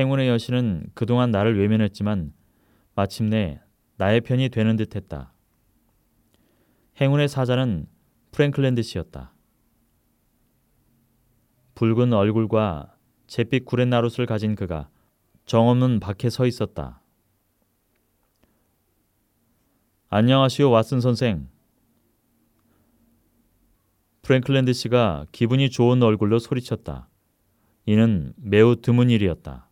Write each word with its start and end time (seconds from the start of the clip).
행운의 0.00 0.28
여신은 0.28 0.86
그동안 0.94 1.30
나를 1.30 1.58
외면했지만 1.58 2.32
마침내 2.94 3.60
나의 3.98 4.22
편이 4.22 4.48
되는 4.48 4.76
듯했다. 4.76 5.34
행운의 6.98 7.28
사자는 7.28 7.86
프랭클랜드 8.30 8.80
씨였다. 8.80 9.34
붉은 11.74 12.14
얼굴과 12.14 12.96
잿빛 13.26 13.66
구렛나룻을 13.66 14.24
가진 14.24 14.54
그가 14.54 14.88
정없는 15.44 16.00
밖에 16.00 16.30
서 16.30 16.46
있었다. 16.46 17.02
안녕하시오 20.08 20.70
왓슨 20.70 21.02
선생. 21.02 21.48
프랭클랜드 24.22 24.72
씨가 24.72 25.26
기분이 25.30 25.68
좋은 25.68 26.02
얼굴로 26.02 26.38
소리쳤다. 26.38 27.08
이는 27.84 28.32
매우 28.36 28.76
드문 28.76 29.10
일이었다. 29.10 29.69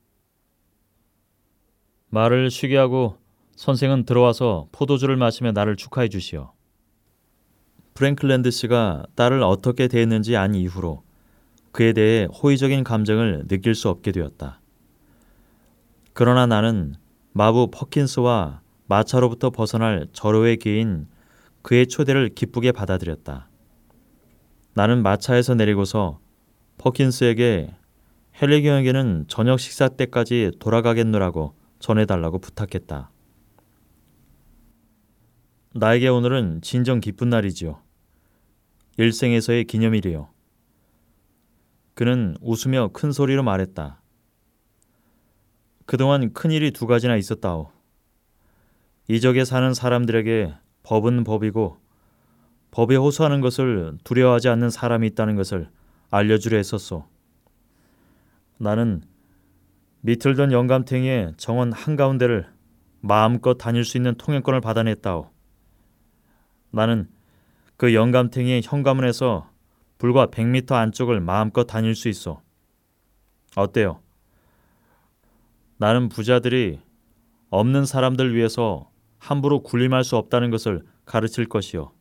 말을 2.10 2.50
쉬게 2.50 2.76
하고 2.76 3.18
선생은 3.56 4.04
들어와서 4.04 4.68
포도주를 4.72 5.16
마시며 5.16 5.52
나를 5.52 5.76
축하해 5.76 6.08
주시오. 6.08 6.52
프랭클랜드 7.94 8.50
씨가 8.50 9.06
딸을 9.14 9.42
어떻게 9.42 9.88
대했는지 9.88 10.36
안 10.36 10.54
이후로 10.54 11.02
그에 11.72 11.92
대해 11.92 12.26
호의적인 12.26 12.84
감정을 12.84 13.46
느낄 13.48 13.74
수 13.74 13.88
없게 13.88 14.12
되었다. 14.12 14.60
그러나 16.12 16.46
나는 16.46 16.94
마부 17.32 17.70
퍼킨스와 17.70 18.60
마차로부터 18.86 19.50
벗어날 19.50 20.06
절호의 20.12 20.56
기인 20.58 21.08
그의 21.62 21.86
초대를 21.86 22.30
기쁘게 22.34 22.72
받아들였다. 22.72 23.48
나는 24.74 25.02
마차에서 25.02 25.54
내리고서 25.54 26.20
퍼킨스에게 26.78 27.74
헬리경에게는 28.40 29.24
저녁 29.26 29.58
식사 29.58 29.88
때까지 29.88 30.52
돌아가겠노라고 30.60 31.57
전해달라고 31.78 32.38
부탁했다. 32.38 33.10
나에게 35.74 36.08
오늘은 36.08 36.62
진정 36.62 37.00
기쁜 37.00 37.30
날이지요. 37.30 37.80
일생에서의 38.96 39.64
기념일이요. 39.64 40.28
그는 41.94 42.36
웃으며 42.40 42.90
큰 42.92 43.12
소리로 43.12 43.42
말했다. 43.42 44.00
그동안 45.86 46.32
큰 46.32 46.50
일이 46.50 46.70
두 46.70 46.86
가지나 46.86 47.16
있었다오. 47.16 47.70
이적에 49.08 49.44
사는 49.44 49.72
사람들에게 49.72 50.54
법은 50.82 51.24
법이고 51.24 51.78
법에 52.70 52.96
호소하는 52.96 53.40
것을 53.40 53.98
두려워하지 54.04 54.48
않는 54.48 54.70
사람이 54.70 55.06
있다는 55.08 55.36
것을 55.36 55.70
알려주려 56.10 56.56
했었소. 56.58 57.06
나는 58.58 59.02
미틀던 60.08 60.52
영감탱이의 60.52 61.34
정원 61.36 61.70
한가운데를 61.70 62.50
마음껏 63.00 63.58
다닐 63.58 63.84
수 63.84 63.98
있는 63.98 64.14
통행권을 64.14 64.62
받아냈다오. 64.62 65.28
나는 66.70 67.10
그 67.76 67.92
영감탱이의 67.92 68.62
현관문에서 68.64 69.50
불과 69.98 70.28
100m 70.28 70.72
안쪽을 70.72 71.20
마음껏 71.20 71.64
다닐 71.64 71.94
수 71.94 72.08
있어. 72.08 72.40
어때요? 73.54 74.00
나는 75.76 76.08
부자들이 76.08 76.80
없는 77.50 77.84
사람들 77.84 78.34
위해서 78.34 78.90
함부로 79.18 79.62
군림할 79.62 80.04
수 80.04 80.16
없다는 80.16 80.50
것을 80.50 80.86
가르칠 81.04 81.46
것이요. 81.46 81.92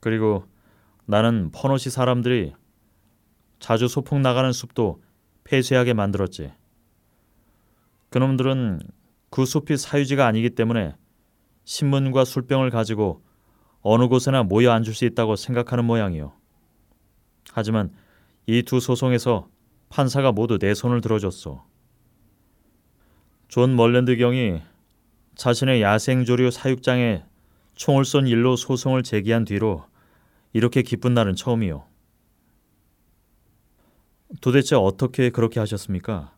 그리고 0.00 0.44
나는 1.06 1.50
퍼노시 1.50 1.88
사람들이 1.88 2.52
자주 3.58 3.88
소풍 3.88 4.20
나가는 4.20 4.52
숲도 4.52 5.00
폐쇄하게 5.48 5.94
만들었지. 5.94 6.52
그놈들은 8.10 8.80
그 9.30 9.46
숲이 9.46 9.76
사유지가 9.78 10.26
아니기 10.26 10.50
때문에 10.50 10.94
신문과 11.64 12.24
술병을 12.24 12.70
가지고 12.70 13.22
어느 13.80 14.08
곳에나 14.08 14.42
모여 14.42 14.72
앉을 14.72 14.92
수 14.92 15.04
있다고 15.06 15.36
생각하는 15.36 15.84
모양이요. 15.84 16.32
하지만 17.52 17.90
이 18.46 18.62
두 18.62 18.80
소송에서 18.80 19.48
판사가 19.88 20.32
모두 20.32 20.58
내 20.58 20.74
손을 20.74 21.00
들어줬소. 21.00 21.62
존 23.48 23.74
멀랜드 23.74 24.16
경이 24.16 24.60
자신의 25.34 25.80
야생조류 25.80 26.50
사육장에 26.50 27.24
총을 27.74 28.04
쏜 28.04 28.26
일로 28.26 28.56
소송을 28.56 29.02
제기한 29.02 29.44
뒤로 29.46 29.84
이렇게 30.52 30.82
기쁜 30.82 31.14
날은 31.14 31.36
처음이요. 31.36 31.87
도대체 34.40 34.76
어떻게 34.76 35.30
그렇게 35.30 35.58
하셨습니까? 35.60 36.34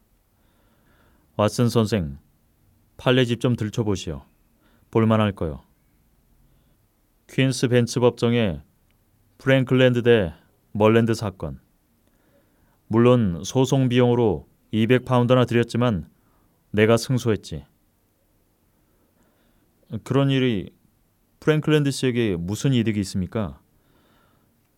왓슨 1.37 1.69
선생, 1.69 2.19
판례집 2.97 3.41
좀 3.41 3.57
들춰보시오. 3.57 4.23
볼만할 4.91 5.33
거요. 5.33 5.63
Queen's 7.29 7.69
Bench 7.69 8.01
법정의 8.01 8.63
프랭클랜드 9.39 10.03
대 10.03 10.35
멀랜드 10.73 11.15
사건. 11.15 11.61
물론 12.87 13.43
소송 13.45 13.89
비용으로 13.89 14.47
200파운드나 14.73 15.47
들였지만 15.47 16.09
내가 16.73 16.97
승소했지. 16.97 17.65
그런 20.05 20.31
일이 20.31 20.73
프랭클랜드 21.41 21.91
씨에게 21.91 22.37
무슨 22.37 22.73
이득이 22.75 23.01
있습니까? 23.01 23.61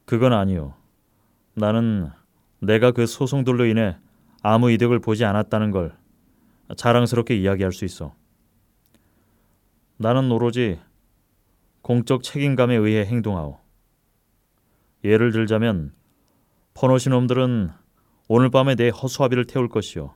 그건 0.05 0.33
아니요. 0.33 0.75
나는 1.55 2.11
내가 2.63 2.93
그 2.93 3.07
소송들로 3.07 3.67
인해 3.67 3.99
아무 4.41 4.71
이득을 4.71 5.01
보지 5.01 5.25
않았다는 5.25 5.73
걸 5.73 5.97
자랑스럽게 6.77 7.37
이야기할 7.37 7.73
수 7.73 7.85
있어. 7.85 8.15
나는 9.97 10.31
오로지 10.31 10.81
공적 11.83 12.23
책임감에 12.23 12.77
의해 12.77 13.05
행동하오. 13.05 13.59
예를 15.05 15.33
들자면 15.33 15.93
퍼노시 16.75 17.09
놈들은 17.09 17.71
오늘 18.29 18.51
밤에 18.51 18.77
내 18.77 18.89
허수아비를 18.91 19.47
태울 19.47 19.69
것이오. 19.69 20.15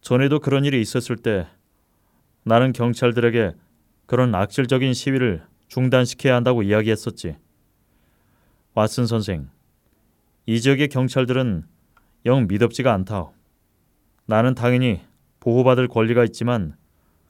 전에도 0.00 0.40
그런 0.40 0.64
일이 0.64 0.80
있었을 0.80 1.16
때 1.16 1.46
나는 2.42 2.72
경찰들에게 2.72 3.54
그런 4.06 4.34
악질적인 4.34 4.92
시위를 4.92 5.46
중단시켜야 5.68 6.34
한다고 6.34 6.62
이야기했었지. 6.62 7.36
왓슨 8.74 9.06
선생, 9.06 9.48
이 10.48 10.60
지역의 10.60 10.88
경찰들은 10.88 11.64
영 12.24 12.46
미덥지가 12.46 12.92
않다오. 12.94 13.34
나는 14.26 14.54
당연히 14.54 15.00
보호받을 15.40 15.88
권리가 15.88 16.24
있지만 16.24 16.76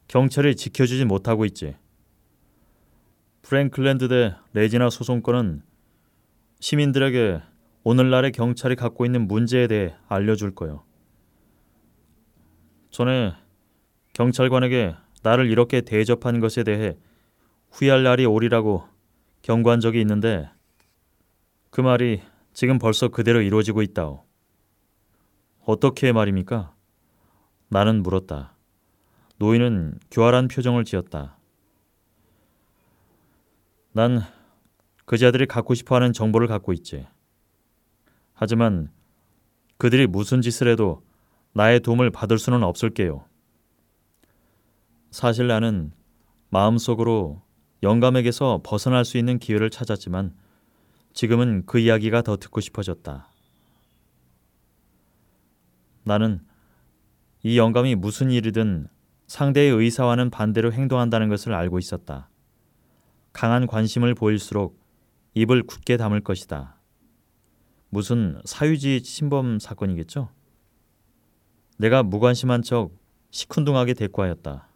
경찰이 0.07 0.55
지켜주지 0.55 1.05
못하고 1.05 1.43
있지. 1.45 1.75
프랭클랜드 3.41 4.07
대 4.07 4.35
레지나 4.53 4.91
소송권은 4.91 5.63
시민들에게 6.59 7.41
오늘날의 7.83 8.33
경찰이 8.33 8.75
갖고 8.75 9.03
있는 9.05 9.27
문제에 9.27 9.65
대해 9.65 9.95
알려줄 10.07 10.53
거요. 10.53 10.83
전에 12.91 13.33
경찰관에게 14.13 14.95
나를 15.23 15.49
이렇게 15.49 15.81
대접한 15.81 16.39
것에 16.39 16.63
대해 16.63 16.97
후회할 17.71 18.03
날이 18.03 18.25
오리라고 18.25 18.83
경고한 19.41 19.79
적이 19.79 20.01
있는데 20.01 20.49
그 21.71 21.81
말이 21.81 22.21
지금 22.57 22.79
벌써 22.79 23.09
그대로 23.09 23.39
이루어지고 23.39 23.83
있다오. 23.83 24.23
어떻게 25.63 26.11
말입니까? 26.11 26.73
나는 27.67 28.01
물었다. 28.01 28.55
노인은 29.37 29.99
교활한 30.09 30.47
표정을 30.47 30.83
지었다. 30.83 31.37
난 33.91 34.23
그자들이 35.05 35.45
갖고 35.45 35.75
싶어 35.75 35.97
하는 35.97 36.13
정보를 36.13 36.47
갖고 36.47 36.73
있지. 36.73 37.05
하지만 38.33 38.89
그들이 39.77 40.07
무슨 40.07 40.41
짓을 40.41 40.67
해도 40.67 41.05
나의 41.53 41.81
도움을 41.81 42.09
받을 42.09 42.39
수는 42.39 42.63
없을게요. 42.63 43.23
사실 45.11 45.45
나는 45.45 45.91
마음속으로 46.49 47.39
영감에게서 47.83 48.61
벗어날 48.63 49.05
수 49.05 49.19
있는 49.19 49.37
기회를 49.37 49.69
찾았지만 49.69 50.33
지금은 51.17 51.63
그 51.65 51.79
이야기가 51.79 52.21
더 52.21 52.37
듣고 52.37 52.61
싶어졌다. 52.61 53.27
나는 56.03 56.45
이 57.41 57.57
영감이 57.57 57.95
무슨 57.95 58.29
일이든 58.29 58.87
상대의 59.25 59.71
의사와는 59.71 60.29
반대로 60.29 60.71
행동한다는 60.71 61.27
것을 61.27 61.55
알고 61.55 61.79
있었다. 61.79 62.29
강한 63.33 63.65
관심을 63.65 64.13
보일수록 64.13 64.79
입을 65.33 65.63
굳게 65.63 65.97
담을 65.97 66.21
것이다. 66.21 66.79
무슨 67.89 68.39
사유지 68.45 69.01
침범 69.01 69.57
사건이겠죠? 69.57 70.29
내가 71.79 72.03
무관심한 72.03 72.61
척 72.61 72.91
시큰둥하게 73.31 73.95
대꾸하였다. 73.95 74.67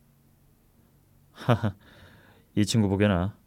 하하, 1.30 1.76
이 2.56 2.66
친구 2.66 2.88
보게나. 2.88 3.39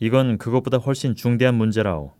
이건 0.00 0.38
그것보다 0.38 0.78
훨씬 0.78 1.14
중대한 1.14 1.56
문제라오. 1.56 2.12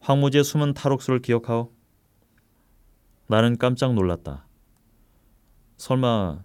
황무지의 0.00 0.44
숨은 0.44 0.74
탈옥수를 0.74 1.20
기억하오. 1.20 1.72
나는 3.26 3.56
깜짝 3.58 3.94
놀랐다. 3.94 4.46
설마 5.76 6.42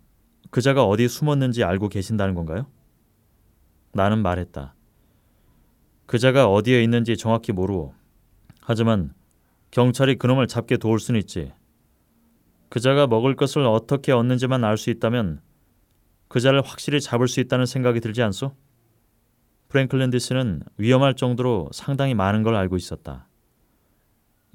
그자가 0.49 0.85
어디 0.85 1.07
숨었는지 1.07 1.63
알고 1.63 1.89
계신다는 1.89 2.35
건가요? 2.35 2.67
나는 3.93 4.21
말했다. 4.21 4.75
그자가 6.05 6.47
어디에 6.49 6.83
있는지 6.83 7.15
정확히 7.17 7.51
모르오. 7.51 7.93
하지만 8.61 9.13
경찰이 9.71 10.17
그놈을 10.17 10.47
잡게 10.47 10.77
도울 10.77 10.99
수는 10.99 11.19
있지. 11.19 11.53
그자가 12.69 13.07
먹을 13.07 13.35
것을 13.35 13.63
어떻게 13.65 14.11
얻는지만 14.11 14.63
알 14.63 14.77
수 14.77 14.89
있다면 14.89 15.41
그자를 16.27 16.61
확실히 16.61 17.01
잡을 17.01 17.27
수 17.27 17.39
있다는 17.39 17.65
생각이 17.65 17.99
들지 17.99 18.21
않소? 18.21 18.55
프랭클랜드 19.69 20.18
씨는 20.18 20.63
위험할 20.77 21.13
정도로 21.13 21.69
상당히 21.71 22.16
많은 22.16 22.42
걸 22.44 22.56
알고 22.56 22.75
있었다. 22.75 23.27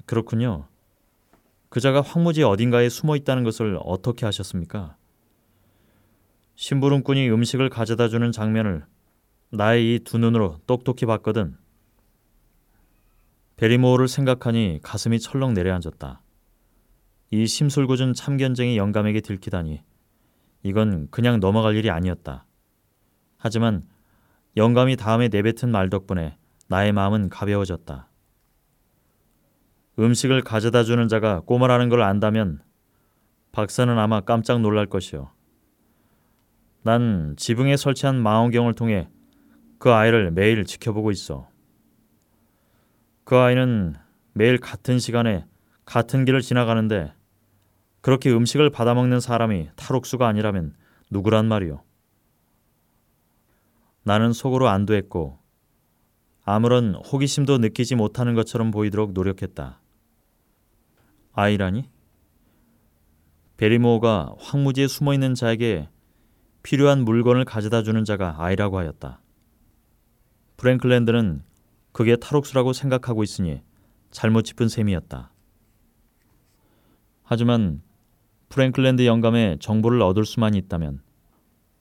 그렇군요. 0.05 0.67
그자가 1.69 2.01
황무지 2.01 2.43
어딘가에 2.43 2.89
숨어 2.89 3.15
있다는 3.15 3.43
것을 3.43 3.79
어떻게 3.83 4.25
하셨습니까? 4.25 4.97
심부름꾼이 6.55 7.29
음식을 7.29 7.69
가져다 7.69 8.07
주는 8.09 8.31
장면을 8.31 8.85
나의 9.51 9.95
이 9.95 9.99
두 9.99 10.17
눈으로 10.17 10.59
똑똑히 10.67 11.05
봤거든. 11.05 11.57
베리모어를 13.55 14.09
생각하니 14.09 14.79
가슴이 14.83 15.19
철렁 15.19 15.53
내려앉았다. 15.53 16.21
이 17.31 17.47
심술궂은 17.47 18.13
참견쟁이 18.13 18.77
영감에게 18.77 19.21
들키다니 19.21 19.81
이건 20.63 21.07
그냥 21.09 21.39
넘어갈 21.39 21.75
일이 21.75 21.89
아니었다. 21.89 22.45
하지만 23.37 23.87
영감이 24.57 24.95
다음에 24.95 25.27
내뱉은 25.27 25.69
말 25.69 25.89
덕분에 25.89 26.37
나의 26.67 26.93
마음은 26.93 27.29
가벼워졌다. 27.29 28.09
음식을 29.99 30.41
가져다 30.41 30.83
주는 30.83 31.07
자가 31.07 31.41
꼬마라는 31.41 31.89
걸 31.89 32.01
안다면 32.01 32.61
박사는 33.51 33.97
아마 33.97 34.21
깜짝 34.21 34.61
놀랄 34.61 34.85
것이요. 34.85 35.31
난 36.83 37.35
지붕에 37.37 37.77
설치한 37.77 38.21
망원경을 38.21 38.73
통해 38.73 39.09
그 39.77 39.91
아이를 39.91 40.31
매일 40.31 40.63
지켜보고 40.65 41.11
있어. 41.11 41.49
그 43.23 43.35
아이는 43.37 43.95
매일 44.33 44.57
같은 44.59 44.99
시간에 44.99 45.45
같은 45.83 46.25
길을 46.25 46.41
지나가는데 46.41 47.13
그렇게 48.01 48.31
음식을 48.31 48.69
받아먹는 48.69 49.19
사람이 49.19 49.69
탈옥수가 49.75 50.27
아니라면 50.27 50.75
누구란 51.09 51.47
말이오. 51.47 51.81
나는 54.05 54.33
속으로 54.33 54.69
안도했고 54.69 55.39
아무런 56.43 56.93
호기심도 56.93 57.57
느끼지 57.57 57.95
못하는 57.95 58.35
것처럼 58.35 58.69
보이도록 58.69 59.13
노력했다. 59.13 59.81
아이라니? 61.33 61.89
베리모어가 63.57 64.35
황무지에 64.37 64.87
숨어 64.87 65.15
있는 65.15 65.33
자에게 65.33 65.89
필요한 66.61 67.03
물건을 67.03 67.45
가져다 67.45 67.81
주는 67.81 68.05
자가 68.05 68.35
아이라고 68.37 68.77
하였다. 68.77 69.21
프랭클랜드는 70.57 71.41
그게 71.91 72.15
탈옥수라고 72.15 72.73
생각하고 72.73 73.23
있으니 73.23 73.63
잘못 74.11 74.43
짚은 74.43 74.67
셈이었다. 74.67 75.31
하지만 77.23 77.81
프랭클랜드 78.49 79.07
영감의 79.07 79.57
정보를 79.59 80.03
얻을 80.03 80.25
수만 80.25 80.53
있다면 80.53 81.01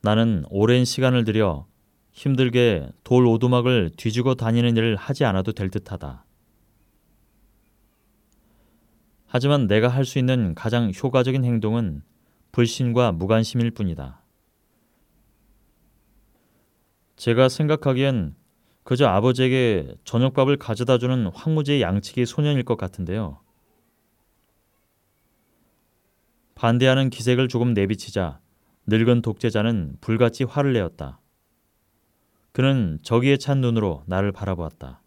나는 0.01 0.45
오랜 0.49 0.87
시간을 0.87 1.25
들여 1.25 1.67
힘들게 2.15 2.89
돌 3.03 3.27
오두막을 3.27 3.91
뒤지고 3.97 4.37
다니는 4.37 4.77
일을 4.77 4.97
하지 4.97 5.25
않아도 5.25 5.53
될 5.53 5.69
듯하다. 5.69 6.25
하지만 9.27 9.67
내가 9.67 9.89
할 9.89 10.05
수 10.05 10.21
있는 10.21 10.55
가장 10.55 10.93
효과적인 10.93 11.45
행동은 11.45 12.03
불신과 12.53 13.11
무관심일 13.13 13.73
뿐이다. 13.73 14.23
제가 17.17 17.49
생각하기엔 17.49 18.37
그저 18.85 19.07
아버지에게 19.07 19.97
저녁밥을 20.05 20.57
가져다 20.57 20.99
주는 20.99 21.27
황무지의 21.35 21.83
양치기 21.83 22.27
소년일 22.27 22.63
것 22.63 22.77
같은데요. 22.77 23.41
반대하는 26.55 27.11
기색을 27.11 27.49
조금 27.49 27.75
내비치자 27.75 28.39
늙은 28.87 29.23
독재자는 29.23 29.97
불같이 30.01 30.45
화를 30.45 30.75
내었다. 30.75 31.19
그는 32.55 33.01
저기에 33.03 33.37
찬 33.37 33.61
눈으로 33.61 34.05
나를 34.07 34.31
바라보았다. 34.31 35.03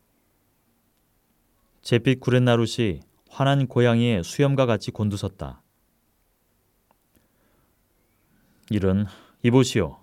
잿빛 1.82 2.20
구렛나룻이 2.20 3.00
환한 3.30 3.68
고양이의 3.68 4.26
수염과 4.26 4.66
같이 4.66 4.92
곤두섰다. 4.92 5.62
이런 8.70 9.06
이보시오. 9.44 9.98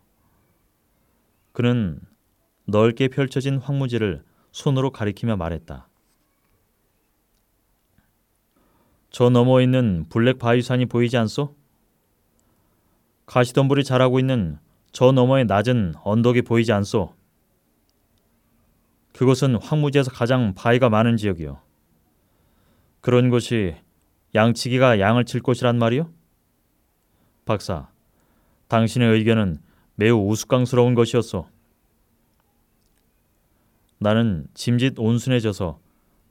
그는 1.52 2.00
넓게 2.64 3.08
펼쳐진 3.08 3.58
황무지를 3.58 4.24
손으로 4.50 4.90
가리키며 4.90 5.36
말했다. 5.36 5.86
저 9.10 9.28
너머에 9.28 9.64
있는 9.64 10.06
블랙 10.08 10.38
바위산이 10.38 10.86
보이지 10.86 11.18
않소? 11.18 11.54
가시덤불이 13.26 13.84
자라고 13.84 14.18
있는 14.18 14.58
저 14.92 15.12
너머의 15.12 15.44
낮은 15.44 15.92
언덕이 16.04 16.40
보이지 16.40 16.72
않소? 16.72 17.22
그곳은 19.14 19.56
황무지에서 19.56 20.10
가장 20.10 20.54
바위가 20.54 20.88
많은 20.88 21.16
지역이요. 21.16 21.60
그런 23.00 23.30
곳이 23.30 23.76
양치기가 24.34 24.98
양을 24.98 25.24
칠 25.24 25.40
곳이란 25.40 25.78
말이요? 25.78 26.10
박사, 27.44 27.88
당신의 28.68 29.12
의견은 29.12 29.60
매우 29.94 30.28
우스꽝스러운 30.28 30.94
것이었소. 30.94 31.46
나는 33.98 34.48
짐짓 34.54 34.98
온순해져서 34.98 35.78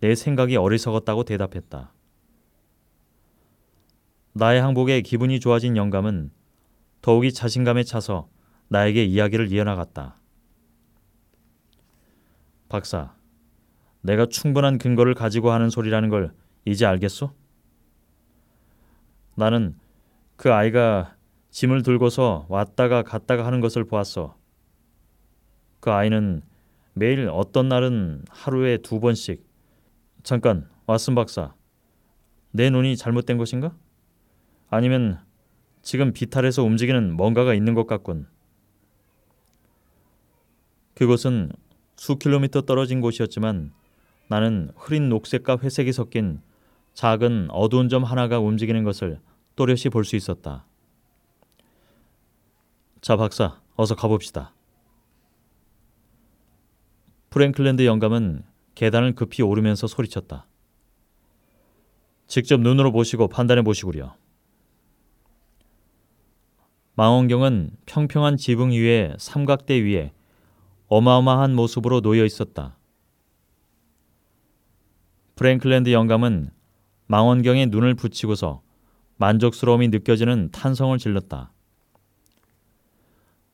내 0.02 0.14
생각이 0.16 0.58
어리석었다고 0.58 1.24
대답했다. 1.24 1.94
나의 4.34 4.62
항복에 4.62 5.02
기분이 5.02 5.40
좋아진 5.40 5.78
영감은 5.78 6.32
더욱이 7.02 7.32
자신감에 7.32 7.84
차서 7.84 8.28
나에게 8.68 9.06
이야기를 9.06 9.54
이어나갔다. 9.54 10.20
박사, 12.74 13.14
내가 14.02 14.26
충분한 14.26 14.80
근거를 14.80 15.14
가지고 15.14 15.52
하는 15.52 15.70
소리라는 15.70 16.10
걸 16.10 16.34
이제 16.66 16.88
알겠소? 16.88 17.32
나는 19.36 19.76
그 20.38 20.52
아이가 20.52 21.16
짐을 21.52 21.84
들고서 21.84 22.48
왔다가 22.50 23.04
갔다가 23.04 23.46
하는 23.46 23.62
것을 23.62 23.84
보았어. 23.84 24.36
그 25.82 25.92
아이는 25.92 26.42
매일 26.94 27.30
어떤 27.32 27.70
날은 27.70 28.26
하루에 28.32 28.78
두 28.78 29.00
번씩 29.00 29.46
잠깐 30.24 30.68
왓슨 30.88 31.14
박사 31.14 31.54
내 32.50 32.72
눈이 32.72 32.98
잘못된 32.98 33.38
것인가? 33.38 33.76
아니면 34.72 35.20
지금 35.84 36.12
비탈에서 36.12 36.64
움직이는 36.64 37.14
뭔가가 37.14 37.54
있는 37.54 37.76
것 37.76 37.86
같군. 37.86 38.26
그곳은 40.96 41.52
수 41.96 42.18
킬로미터 42.18 42.62
떨어진 42.62 43.02
곳이었지만 43.02 43.72
나는 44.28 44.72
흐린 44.76 45.10
녹색과 45.10 45.60
회색이 45.62 45.92
섞인 45.94 46.42
작은 46.94 47.48
어두운 47.52 47.90
점 47.90 48.04
하나가 48.04 48.40
움직이는 48.40 48.84
것을 48.84 49.20
또렷이 49.56 49.90
볼 49.92 50.04
수 50.04 50.16
있었다. 50.16 50.66
자, 53.02 53.18
박사, 53.18 53.60
어서 53.76 53.96
가봅시다. 53.96 54.54
프랭클랜드 57.32 57.86
영감은 57.86 58.44
계단을 58.76 59.14
급히 59.16 59.44
오르면서 59.44 59.88
소리쳤다. 59.88 60.48
직접 62.28 62.60
눈으로 62.60 62.92
보시고 62.92 63.28
판단해 63.28 63.62
보시구려. 63.64 64.16
망원경은 66.96 67.72
평평한 67.86 68.38
지붕 68.38 68.72
위에 68.72 69.16
삼각대 69.18 69.84
위에 69.84 70.14
어마어마한 70.88 71.56
모습으로 71.56 72.02
놓여 72.02 72.26
있었다. 72.26 72.78
프랭클랜드 75.36 75.92
영감은 75.92 76.52
망원경에 77.08 77.68
눈을 77.68 77.96
붙이고서 77.96 78.62
만족스러움이 79.18 79.90
느껴지는 79.90 80.50
탄성을 80.52 80.98
질렀다. 80.98 81.52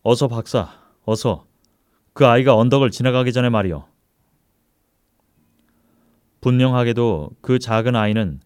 어서 0.01 0.27
박사, 0.27 0.69
어서 1.03 1.45
그 2.13 2.25
아이가 2.25 2.55
언덕을 2.55 2.91
지나가기 2.91 3.31
전에 3.31 3.50
말이오. 3.50 3.86
분명하게도 6.41 7.31
그 7.41 7.59
작은 7.59 7.95
아이는 7.95 8.39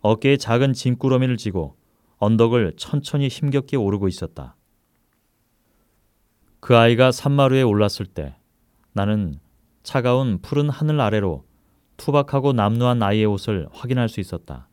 어깨에 0.00 0.36
작은 0.36 0.72
짐꾸러미를 0.72 1.36
지고 1.36 1.76
언덕을 2.18 2.74
천천히 2.76 3.28
힘겹게 3.28 3.76
오르고 3.76 4.08
있었다. 4.08 4.56
그 6.64 6.74
아이가 6.78 7.12
산마루에 7.12 7.60
올랐을 7.60 8.06
때 8.06 8.34
나는 8.94 9.38
차가운 9.82 10.38
푸른 10.40 10.70
하늘 10.70 10.98
아래로 10.98 11.44
투박하고 11.98 12.54
남루한 12.54 13.02
아이의 13.02 13.26
옷을 13.26 13.68
확인할 13.70 14.08
수 14.08 14.18
있었다. 14.18 14.66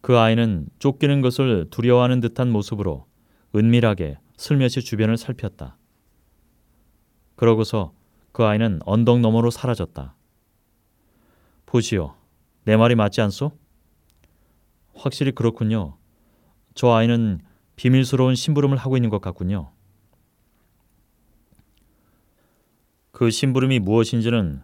그 0.00 0.16
아이는 0.16 0.68
쫓기는 0.78 1.22
것을 1.22 1.66
두려워하는 1.72 2.20
듯한 2.20 2.52
모습으로 2.52 3.06
은밀하게 3.52 4.16
슬며시 4.36 4.82
주변을 4.82 5.16
살폈다. 5.16 5.76
그러고서 7.34 7.92
그 8.30 8.44
아이는 8.44 8.78
언덕 8.84 9.18
너머로 9.18 9.50
사라졌다. 9.50 10.14
보시오. 11.66 12.14
내 12.62 12.76
말이 12.76 12.94
맞지 12.94 13.20
않소? 13.22 13.50
확실히 14.94 15.32
그렇군요. 15.32 15.96
저 16.76 16.92
아이는 16.92 17.40
비밀스러운 17.76 18.34
심부름을 18.34 18.76
하고 18.76 18.96
있는 18.96 19.10
것 19.10 19.20
같군요. 19.20 19.70
그 23.12 23.30
심부름이 23.30 23.78
무엇인지는 23.78 24.62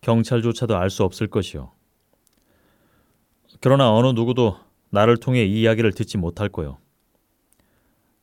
경찰조차도 0.00 0.76
알 0.76 0.90
수 0.90 1.04
없을 1.04 1.26
것이요. 1.26 1.72
그러나 3.60 3.92
어느 3.92 4.08
누구도 4.08 4.58
나를 4.90 5.16
통해 5.16 5.44
이 5.44 5.62
이야기를 5.62 5.92
듣지 5.92 6.16
못할 6.16 6.48
거요. 6.48 6.78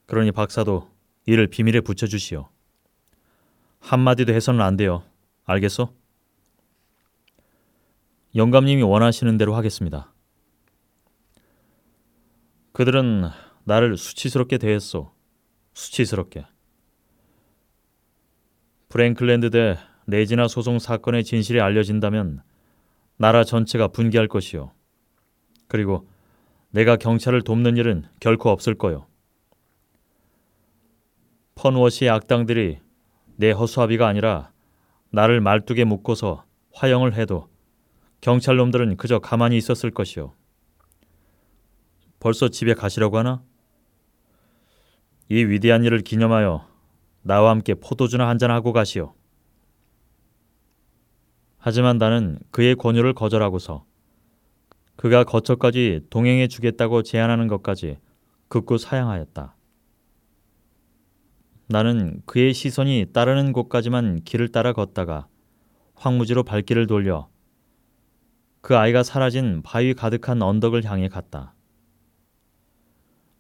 그러니 0.06 0.32
박사도 0.32 0.90
이를 1.26 1.48
비밀에 1.48 1.82
붙여주시오. 1.82 2.48
한마디도 3.80 4.34
해서는 4.34 4.62
안 4.62 4.78
돼요. 4.78 5.04
알겠어? 5.46 5.94
영감님이 8.36 8.82
원하시는 8.82 9.38
대로 9.38 9.56
하겠습니다. 9.56 10.12
그들은 12.74 13.30
나를 13.66 13.98
수치스럽게 13.98 14.60
대했소. 14.60 15.12
수치스럽게. 15.74 16.46
프랭클랜드 18.90 19.50
대 19.50 19.78
레지나 20.06 20.48
소송 20.48 20.78
사건의 20.80 21.24
진실이 21.24 21.60
알려진다면 21.60 22.44
나라 23.18 23.44
전체가 23.44 23.88
분개할 23.88 24.28
것이요. 24.28 24.72
그리고 25.68 26.08
내가 26.70 26.96
경찰을 26.96 27.42
돕는 27.42 27.78
일은 27.78 28.06
결코 28.20 28.50
없을 28.50 28.76
거요. 28.76 29.08
펀워시의 31.56 32.12
악당들이 32.12 32.80
내 33.38 33.52
허수아비가 33.52 34.08
아니라 34.08 34.52
나를 35.10 35.42
말뚝에 35.42 35.86
묶어서 35.86 36.46
화형을 36.72 37.16
해도 37.16 37.50
경찰 38.22 38.58
놈들은 38.58 38.98
그저 38.98 39.20
가만히 39.20 39.58
있었을 39.58 39.90
것이요. 39.90 40.34
벌써 42.20 42.50
집에 42.50 42.74
가시려고 42.74 43.18
하나? 43.18 43.44
이 45.28 45.44
위대한 45.44 45.84
일을 45.84 46.02
기념하여 46.02 46.68
나와 47.24 47.50
함께 47.50 47.74
포도주나 47.74 48.28
한잔 48.28 48.52
하고 48.52 48.74
가시오. 48.74 49.16
하지만 51.58 51.98
나는 51.98 52.38
그의 52.52 52.76
권유를 52.76 53.14
거절하고서 53.16 53.86
그가 54.96 55.24
거처까지 55.24 56.02
동행해 56.12 56.48
주겠다고 56.48 57.02
제안하는 57.02 57.48
것까지 57.48 57.98
극구 58.50 58.78
사양하였다. 58.78 59.56
나는 61.68 62.22
그의 62.28 62.54
시선이 62.54 63.08
따르는 63.12 63.52
곳까지만 63.52 64.22
길을 64.24 64.50
따라 64.50 64.74
걷다가 64.74 65.28
황무지로 65.96 66.44
발길을 66.44 66.86
돌려 66.86 67.28
그 68.62 68.78
아이가 68.78 69.02
사라진 69.02 69.64
바위 69.64 69.96
가득한 69.96 70.44
언덕을 70.44 70.86
향해 70.86 71.08
갔다. 71.08 71.55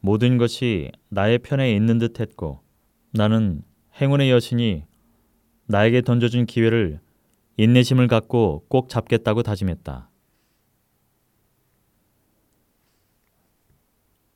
모든 0.06 0.38
것이 0.38 0.92
나의 1.10 1.40
편에 1.40 1.74
있는 1.76 1.98
듯 1.98 2.20
했고 2.20 2.62
나는 3.10 3.64
행운의 4.00 4.30
여신이 4.30 4.84
나에게 5.66 6.04
던져준 6.04 6.46
기회를 6.46 7.00
인내심을 7.58 8.08
갖고 8.08 8.68
꼭 8.68 8.88
잡겠다고 8.88 9.42
다짐했다. 9.42 10.12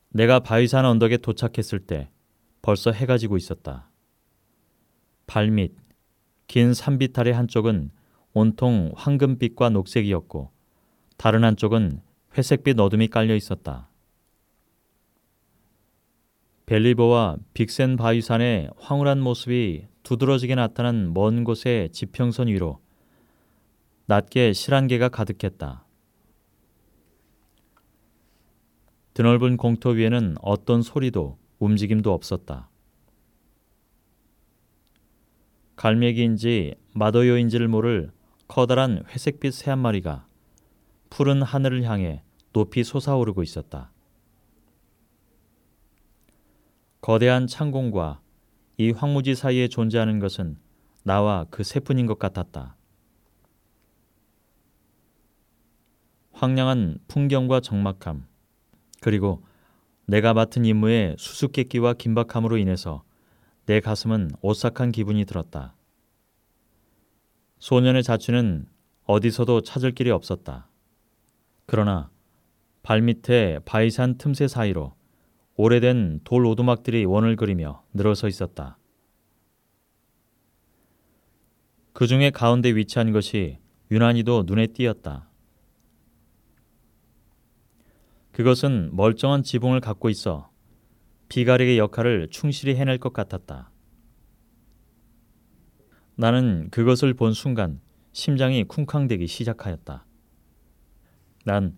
내가 0.09 0.39
바위산 0.39 0.85
언덕에 0.85 1.17
도착했을 1.17 1.85
때 1.85 2.09
벌써 2.63 2.91
해가 2.91 3.19
지고 3.19 3.37
있었다. 3.37 3.91
발밑, 5.27 5.75
긴 6.47 6.73
산비탈의 6.73 7.31
한쪽은 7.31 7.91
온통 8.33 8.93
황금빛과 8.95 9.69
녹색이었고 9.69 10.49
다른 11.17 11.43
한쪽은 11.43 12.01
회색빛 12.35 12.79
어둠이 12.79 13.09
깔려 13.09 13.35
있었다. 13.35 13.88
벨리버와 16.69 17.37
빅센 17.55 17.97
바위산의 17.97 18.69
황홀한 18.77 19.19
모습이 19.21 19.87
두드러지게 20.03 20.53
나타난 20.53 21.15
먼 21.15 21.43
곳의 21.43 21.89
지평선 21.89 22.47
위로 22.47 22.79
낮게 24.05 24.53
실한개가 24.53 25.09
가득했다. 25.09 25.83
드넓은 29.15 29.57
공터 29.57 29.89
위에는 29.89 30.35
어떤 30.43 30.83
소리도 30.83 31.39
움직임도 31.57 32.13
없었다. 32.13 32.69
갈매기인지 35.75 36.75
마더요인지를 36.93 37.67
모를 37.67 38.11
커다란 38.47 39.03
회색빛 39.09 39.55
새 39.55 39.71
한 39.71 39.79
마리가 39.79 40.27
푸른 41.09 41.41
하늘을 41.41 41.81
향해 41.85 42.21
높이 42.53 42.83
솟아오르고 42.83 43.41
있었다. 43.41 43.91
거대한 47.09 47.47
창공과 47.47 48.21
이 48.77 48.91
황무지 48.91 49.33
사이에 49.33 49.67
존재하는 49.67 50.19
것은 50.19 50.57
나와 51.01 51.47
그 51.49 51.63
새뿐인 51.63 52.05
것 52.05 52.19
같았다. 52.19 52.75
황량한 56.33 56.99
풍경과 57.07 57.61
적막함, 57.61 58.27
그리고 59.01 59.43
내가 60.05 60.35
맡은 60.35 60.65
임무의 60.65 61.15
수수께끼와 61.17 61.93
긴박함으로 61.93 62.57
인해서 62.57 63.03
내 63.65 63.79
가슴은 63.79 64.29
오싹한 64.43 64.91
기분이 64.91 65.25
들었다. 65.25 65.73
소년의 67.57 68.03
자취는 68.03 68.67
어디서도 69.05 69.61
찾을 69.61 69.93
길이 69.93 70.11
없었다. 70.11 70.69
그러나 71.65 72.11
발밑에 72.83 73.61
바위산 73.65 74.19
틈새 74.19 74.47
사이로 74.47 74.98
오래된 75.61 76.21
돌 76.23 76.45
오두막들이 76.45 77.03
원을 77.03 77.35
그리며 77.35 77.83
늘어서 77.93 78.29
있었다. 78.29 78.77
그 81.91 82.07
중에 82.07 82.29
가운데 82.29 82.69
위치한 82.73 83.11
것이 83.11 83.59
유난히도 83.91 84.43
눈에 84.47 84.67
띄었다. 84.67 85.29
그것은 88.31 88.95
멀쩡한 88.95 89.43
지붕을 89.43 89.81
갖고 89.81 90.09
있어 90.09 90.49
비가리의 91.27 91.77
역할을 91.77 92.29
충실히 92.31 92.77
해낼 92.77 92.97
것 92.97 93.11
같았다. 93.11 93.69
나는 96.15 96.69
그것을 96.71 97.13
본 97.13 97.33
순간 97.33 97.81
심장이 98.13 98.63
쿵쾅대기 98.63 99.27
시작하였다. 99.27 100.05
난 101.43 101.77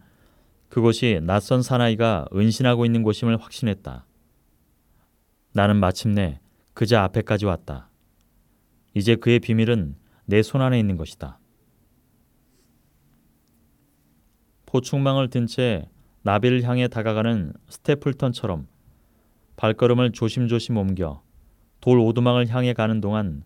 그곳이 0.71 1.19
낯선 1.21 1.61
사나이가 1.61 2.25
은신하고 2.33 2.85
있는 2.85 3.03
곳임을 3.03 3.35
확신했다. 3.41 4.05
나는 5.51 5.75
마침내 5.75 6.39
그자 6.73 7.03
앞에까지 7.03 7.45
왔다. 7.45 7.89
이제 8.93 9.17
그의 9.17 9.39
비밀은 9.39 9.97
내 10.25 10.41
손 10.41 10.61
안에 10.61 10.79
있는 10.79 10.95
것이다. 10.95 11.39
포충망을 14.65 15.29
든 15.29 15.45
채 15.45 15.89
나비를 16.21 16.63
향해 16.63 16.87
다가가는 16.87 17.51
스테플턴처럼 17.67 18.67
발걸음을 19.57 20.13
조심조심 20.13 20.77
옮겨 20.77 21.21
돌 21.81 21.99
오두막을 21.99 22.47
향해 22.47 22.71
가는 22.71 23.01
동안 23.01 23.43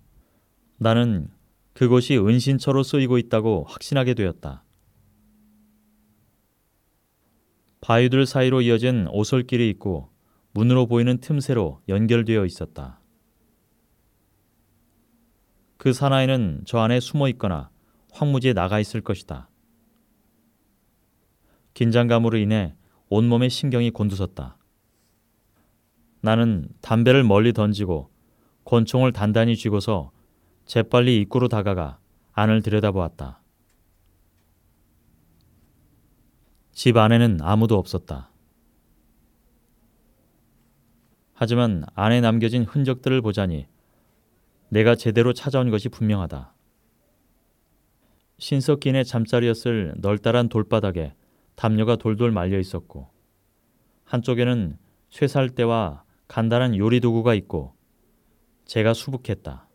나는 0.77 1.29
그곳이 1.74 2.17
은신처로 2.20 2.84
쓰이고 2.84 3.17
있다고 3.17 3.65
확신하게 3.67 4.13
되었다. 4.13 4.64
바위들 7.86 8.25
사이로 8.25 8.62
이어진 8.62 9.08
오솔길이 9.12 9.70
있고 9.70 10.10
문으로 10.54 10.88
보이는 10.88 11.20
틈새로 11.20 11.84
연결되어 11.88 12.44
있었다. 12.44 13.00
그 15.77 15.94
사나이는 15.94 16.63
저 16.65 16.80
안에 16.80 17.00
숨어 17.00 17.30
있거나 17.30 17.70
황무지에 18.12 18.54
나가 18.54 18.80
있을 18.80 19.01
것이다. 19.01 19.50
긴장감으로 21.75 22.39
인해 22.39 22.74
온몸의 23.10 23.51
신경이 23.51 23.92
곤두섰다. 23.92 24.58
나는 26.22 26.68
담배를 26.82 27.24
멀리 27.24 27.54
던지고 27.54 28.10
권총을 28.63 29.12
단단히 29.12 29.56
쥐고서 29.56 30.10
재빨리 30.65 31.22
입구로 31.22 31.50
다가가 31.50 32.00
안을 32.32 32.63
들여다보았다. 32.63 33.44
집 36.75 36.98
안에는 36.98 37.39
아무도 37.41 37.77
없었다. 37.77 38.29
하지만 41.34 41.86
안에 41.96 42.20
남겨진 42.20 42.63
흔적들을 42.65 43.22
보자니 43.22 43.65
내가 44.67 44.96
제대로 44.96 45.32
찾아온 45.32 45.72
것이 45.72 45.88
분명하다. 45.88 46.53
신석기인의 48.39 49.05
잠자리였을 49.05 49.96
널따란 50.00 50.50
돌바닥에 50.50 51.15
담요가 51.55 51.96
돌돌 51.96 52.32
말려 52.32 52.60
있었고 52.60 53.10
한쪽에는 54.03 54.77
쇠살대와 55.12 56.03
간단한 56.27 56.75
요리 56.75 57.00
도구가 57.00 57.36
있고 57.36 57.74
제가 58.65 58.94
수북했다. 58.94 59.70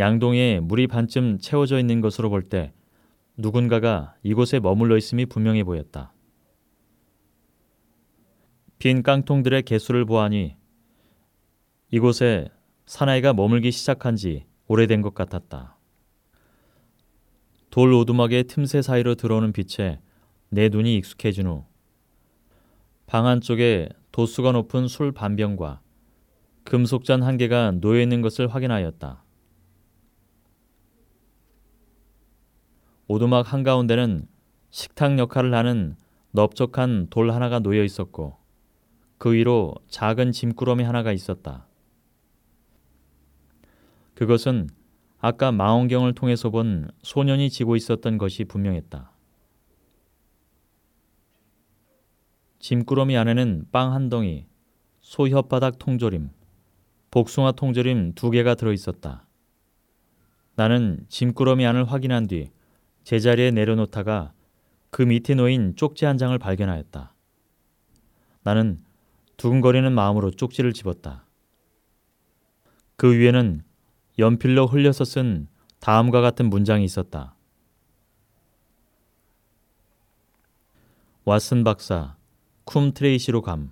양동이에 0.00 0.58
물이 0.58 0.88
반쯤 0.88 1.38
채워져 1.38 1.78
있는 1.78 2.00
것으로 2.00 2.30
볼 2.30 2.48
때 2.48 2.72
누군가가 3.36 4.16
이곳에 4.22 4.60
머물러 4.60 4.96
있음이 4.96 5.26
분명해 5.26 5.64
보였다. 5.64 6.12
빈 8.78 9.02
깡통들의 9.02 9.62
개수를 9.62 10.04
보아니 10.04 10.56
이곳에 11.90 12.48
사나이가 12.86 13.32
머물기 13.32 13.70
시작한 13.70 14.16
지 14.16 14.46
오래된 14.68 15.02
것 15.02 15.14
같았다. 15.14 15.76
돌 17.70 17.92
오두막의 17.92 18.44
틈새 18.44 18.82
사이로 18.82 19.14
들어오는 19.14 19.52
빛에 19.52 20.00
내 20.50 20.68
눈이 20.68 20.96
익숙해진 20.96 21.46
후 21.46 21.76
방 23.06 23.26
안쪽에 23.26 23.88
도수가 24.10 24.52
높은 24.52 24.88
술 24.88 25.12
반병과 25.12 25.80
금속잔 26.64 27.22
한 27.22 27.36
개가 27.36 27.70
놓여 27.80 28.00
있는 28.00 28.20
것을 28.20 28.48
확인하였다. 28.48 29.24
오두막 33.08 33.52
한가운데는 33.52 34.26
식탁 34.70 35.18
역할을 35.18 35.54
하는 35.54 35.96
넓적한 36.32 37.06
돌 37.08 37.30
하나가 37.30 37.60
놓여 37.60 37.84
있었고 37.84 38.36
그 39.18 39.32
위로 39.32 39.74
작은 39.88 40.32
짐꾸러미 40.32 40.84
하나가 40.84 41.12
있었다. 41.12 41.66
그것은 44.14 44.68
아까 45.18 45.52
망원경을 45.52 46.14
통해서 46.14 46.50
본 46.50 46.88
소년이 47.02 47.50
지고 47.50 47.76
있었던 47.76 48.18
것이 48.18 48.44
분명했다. 48.44 49.12
짐꾸러미 52.58 53.16
안에는 53.16 53.66
빵 53.70 53.92
한 53.92 54.08
덩이, 54.08 54.46
소 55.00 55.24
혓바닥 55.24 55.78
통조림, 55.78 56.30
복숭아 57.10 57.52
통조림 57.52 58.14
두 58.14 58.30
개가 58.30 58.56
들어 58.56 58.72
있었다. 58.72 59.26
나는 60.56 61.04
짐꾸러미 61.08 61.64
안을 61.64 61.84
확인한 61.84 62.26
뒤 62.26 62.50
제자리에 63.06 63.52
내려놓다가 63.52 64.32
그 64.90 65.02
밑에 65.02 65.36
놓인 65.36 65.76
쪽지 65.76 66.06
한 66.06 66.18
장을 66.18 66.36
발견하였다. 66.36 67.14
나는 68.42 68.82
두근거리는 69.36 69.92
마음으로 69.92 70.32
쪽지를 70.32 70.72
집었다. 70.72 71.24
그 72.96 73.16
위에는 73.16 73.62
연필로 74.18 74.66
흘려서 74.66 75.04
쓴 75.04 75.46
다음과 75.78 76.20
같은 76.20 76.50
문장이 76.50 76.84
있었다. 76.84 77.36
왓슨 81.26 81.64
박사, 81.64 82.16
쿰 82.64 82.92
트레이시로 82.92 83.42
감. 83.42 83.70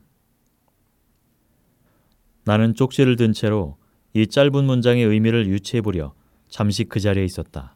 나는 2.44 2.76
쪽지를 2.76 3.16
든 3.16 3.32
채로 3.32 3.78
이 4.12 4.28
짧은 4.28 4.64
문장의 4.64 5.02
의미를 5.04 5.48
유추해 5.48 5.80
보려 5.80 6.14
잠시 6.48 6.84
그 6.84 7.00
자리에 7.00 7.24
있었다. 7.24 7.73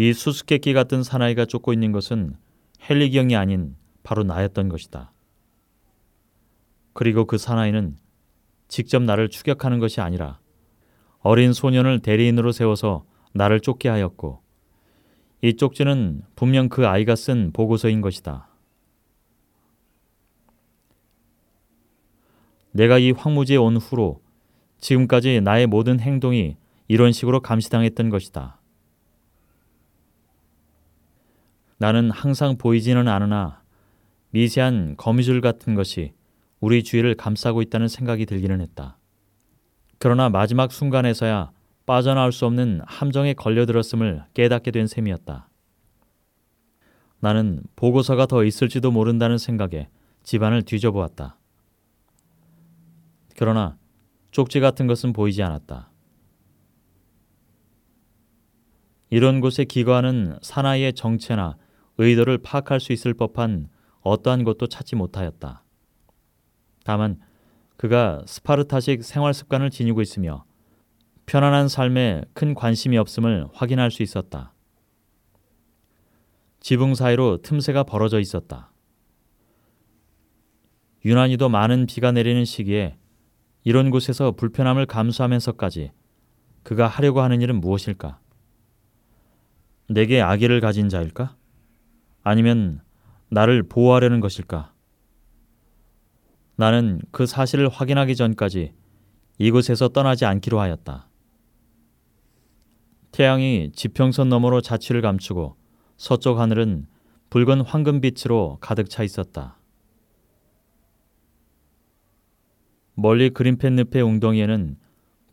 이 0.00 0.12
수수께끼 0.12 0.74
같은 0.74 1.02
사나이가 1.02 1.44
쫓고 1.44 1.72
있는 1.72 1.90
것은 1.90 2.36
헬리경이 2.88 3.34
아닌 3.34 3.74
바로 4.04 4.22
나였던 4.22 4.68
것이다. 4.68 5.10
그리고 6.92 7.24
그 7.24 7.36
사나이는 7.36 7.96
직접 8.68 9.02
나를 9.02 9.28
추격하는 9.28 9.80
것이 9.80 10.00
아니라 10.00 10.38
어린 11.18 11.52
소년을 11.52 11.98
대리인으로 11.98 12.52
세워서 12.52 13.06
나를 13.32 13.58
쫓게 13.58 13.88
하였고 13.88 14.40
이 15.42 15.56
쪽지는 15.56 16.22
분명 16.36 16.68
그 16.68 16.86
아이가 16.86 17.16
쓴 17.16 17.50
보고서인 17.52 18.00
것이다. 18.00 18.48
내가 22.70 23.00
이 23.00 23.10
황무지에 23.10 23.56
온 23.56 23.76
후로 23.76 24.22
지금까지 24.78 25.40
나의 25.40 25.66
모든 25.66 25.98
행동이 25.98 26.56
이런 26.86 27.10
식으로 27.10 27.40
감시당했던 27.40 28.10
것이다. 28.10 28.57
나는 31.78 32.10
항상 32.10 32.58
보이지는 32.58 33.08
않으나 33.08 33.62
미세한 34.30 34.96
거미줄 34.96 35.40
같은 35.40 35.74
것이 35.74 36.12
우리 36.60 36.82
주위를 36.82 37.14
감싸고 37.14 37.62
있다는 37.62 37.88
생각이 37.88 38.26
들기는 38.26 38.60
했다. 38.60 38.98
그러나 39.98 40.28
마지막 40.28 40.72
순간에서야 40.72 41.52
빠져나올 41.86 42.32
수 42.32 42.46
없는 42.46 42.82
함정에 42.84 43.32
걸려들었음을 43.32 44.24
깨닫게 44.34 44.70
된 44.72 44.86
셈이었다. 44.86 45.48
나는 47.20 47.62
보고서가 47.76 48.26
더 48.26 48.44
있을지도 48.44 48.90
모른다는 48.90 49.38
생각에 49.38 49.88
집안을 50.22 50.62
뒤져보았다. 50.62 51.38
그러나 53.36 53.76
쪽지 54.30 54.60
같은 54.60 54.86
것은 54.86 55.12
보이지 55.12 55.42
않았다. 55.42 55.90
이런 59.10 59.40
곳에 59.40 59.64
기거하는 59.64 60.38
사나이의 60.42 60.92
정체나 60.92 61.56
의도를 61.98 62.38
파악할 62.38 62.80
수 62.80 62.92
있을 62.92 63.14
법한 63.14 63.68
어떠한 64.00 64.44
것도 64.44 64.68
찾지 64.68 64.96
못하였다. 64.96 65.64
다만 66.84 67.20
그가 67.76 68.22
스파르타식 68.26 69.04
생활 69.04 69.34
습관을 69.34 69.70
지니고 69.70 70.00
있으며 70.00 70.44
편안한 71.26 71.68
삶에 71.68 72.22
큰 72.32 72.54
관심이 72.54 72.96
없음을 72.96 73.48
확인할 73.52 73.90
수 73.90 74.02
있었다. 74.02 74.54
지붕 76.60 76.94
사이로 76.94 77.42
틈새가 77.42 77.84
벌어져 77.84 78.18
있었다. 78.18 78.72
유난히도 81.04 81.48
많은 81.48 81.86
비가 81.86 82.12
내리는 82.12 82.44
시기에 82.44 82.96
이런 83.62 83.90
곳에서 83.90 84.32
불편함을 84.32 84.86
감수하면서까지 84.86 85.92
그가 86.62 86.86
하려고 86.86 87.20
하는 87.20 87.40
일은 87.40 87.60
무엇일까? 87.60 88.18
내게 89.88 90.20
아기를 90.20 90.60
가진 90.60 90.88
자일까? 90.88 91.37
아니면 92.22 92.80
나를 93.30 93.62
보호하려는 93.62 94.20
것일까? 94.20 94.72
나는 96.56 97.00
그 97.12 97.26
사실을 97.26 97.68
확인하기 97.68 98.16
전까지 98.16 98.72
이곳에서 99.38 99.88
떠나지 99.88 100.24
않기로 100.24 100.58
하였다. 100.58 101.08
태양이 103.12 103.70
지평선 103.72 104.28
너머로 104.28 104.60
자취를 104.60 105.00
감추고 105.00 105.56
서쪽 105.96 106.38
하늘은 106.38 106.86
붉은 107.30 107.60
황금빛으로 107.60 108.58
가득 108.60 108.90
차 108.90 109.02
있었다. 109.02 109.58
멀리 112.94 113.30
그린펜 113.30 113.76
늪의 113.76 114.02
웅덩이에는 114.02 114.76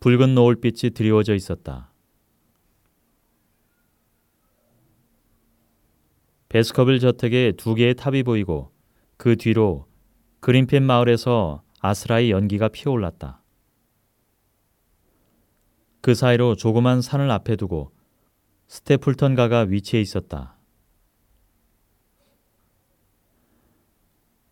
붉은 0.00 0.34
노을빛이 0.34 0.92
드리워져 0.92 1.34
있었다. 1.34 1.90
베스커빌 6.48 7.00
저택에 7.00 7.52
두 7.56 7.74
개의 7.74 7.94
탑이 7.94 8.22
보이고 8.22 8.72
그 9.16 9.36
뒤로 9.36 9.86
그린펜 10.40 10.82
마을에서 10.84 11.62
아스라의 11.80 12.30
연기가 12.30 12.68
피어올랐다. 12.68 13.42
그 16.00 16.14
사이로 16.14 16.54
조그만 16.54 17.02
산을 17.02 17.30
앞에 17.30 17.56
두고 17.56 17.90
스테플턴 18.68 19.34
가가 19.34 19.60
위치해 19.62 20.00
있었다. 20.00 20.56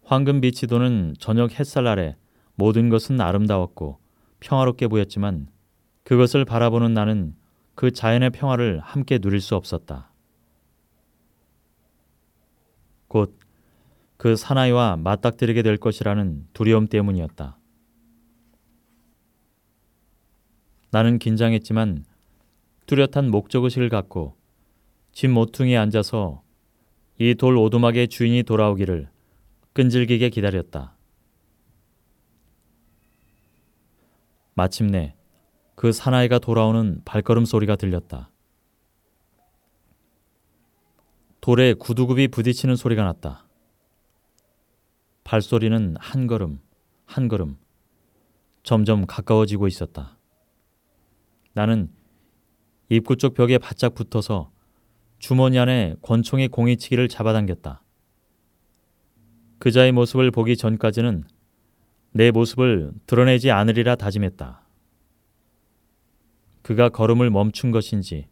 황금 0.02 0.40
빛이 0.40 0.68
도는 0.68 1.14
저녁 1.18 1.59
햇살 1.59 1.87
아래 1.87 2.16
모든 2.57 2.88
것은 2.88 3.20
아름다웠고 3.20 3.98
평화롭게 4.40 4.88
보였지만 4.88 5.48
그것을 6.02 6.44
바라보는 6.44 6.92
나는 6.92 7.35
그 7.74 7.90
자연의 7.90 8.30
평화를 8.30 8.80
함께 8.80 9.18
누릴 9.18 9.40
수 9.40 9.57
없었다. 9.57 10.13
곧 13.14 13.44
그 14.16 14.37
사나이와 14.37 14.96
맞닥뜨리게 14.96 15.62
될 15.62 15.77
것이라는 15.77 16.46
두려움 16.53 16.87
때문이었다. 16.87 17.59
나는 20.90 21.18
긴장했지만 21.18 22.05
뚜렷한 22.87 23.31
목적의식을 23.31 23.88
갖고 23.88 24.37
집 25.12 25.29
모퉁이에 25.29 25.77
앉아서 25.77 26.42
이 27.18 27.35
돌 27.35 27.57
오두막의 27.59 28.09
주인이 28.09 28.42
돌아오기를 28.44 29.11
끈질기게 29.72 30.31
기다렸다. 30.31 30.96
마침내 34.55 35.14
그 35.74 35.92
사나이가 35.92 36.38
돌아오는 36.38 37.03
발걸음 37.05 37.44
소리가 37.44 37.77
들렸다. 37.77 38.31
돌에 41.44 41.74
구두굽이 41.74 42.28
부딪히는 42.28 42.74
소리가 42.74 43.04
났다. 43.04 43.46
발소리는 45.24 45.94
한 46.00 46.26
걸음, 46.26 46.59
한 47.04 47.28
걸음 47.28 47.59
점점 48.62 49.04
가까워지고 49.04 49.68
있었다. 49.68 50.16
나는 51.52 51.90
입구 52.88 53.18
쪽 53.18 53.35
벽에 53.35 53.59
바짝 53.59 53.94
붙어서 53.94 54.52
주머니 55.18 55.59
안에 55.59 55.96
권총의 56.00 56.48
공이치기를 56.48 57.09
잡아당겼다. 57.09 57.83
그자의 59.59 59.92
모습을 59.92 60.30
보기 60.30 60.57
전까지는 60.57 61.24
내 62.12 62.30
모습을 62.30 62.94
드러내지 63.04 63.50
않으리라 63.50 63.96
다짐했다. 63.96 64.66
그가 66.62 66.88
걸음을 66.88 67.28
멈춘 67.28 67.70
것인지 67.70 68.28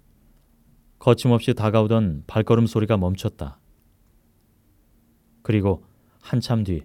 거침없이 1.02 1.52
다가오던 1.52 2.22
발걸음 2.28 2.66
소리가 2.66 2.96
멈췄다. 2.96 3.58
그리고 5.42 5.84
한참 6.20 6.62
뒤 6.62 6.84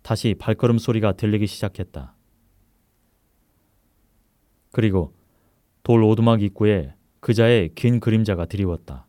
다시 0.00 0.34
발걸음 0.38 0.78
소리가 0.78 1.12
들리기 1.12 1.46
시작했다. 1.46 2.16
그리고 4.72 5.14
돌 5.82 6.02
오두막 6.02 6.40
입구에 6.40 6.94
그자의 7.20 7.74
긴 7.74 8.00
그림자가 8.00 8.46
드리웠다. 8.46 9.06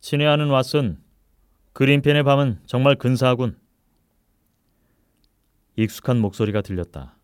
친애하는 0.00 0.48
왓슨, 0.48 0.98
그린펜의 1.72 2.24
밤은 2.24 2.62
정말 2.66 2.96
근사하군. 2.96 3.56
익숙한 5.76 6.18
목소리가 6.18 6.62
들렸다. 6.62 7.16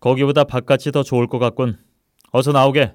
거기보다 0.00 0.44
바깥이 0.44 0.92
더 0.92 1.02
좋을 1.02 1.28
것 1.28 1.38
같군. 1.38 1.85
어서 2.36 2.52
나오게. 2.52 2.92